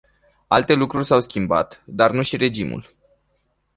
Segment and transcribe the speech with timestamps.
[0.49, 2.89] Alte lucruri s-au schimbat, dar nu și regimul.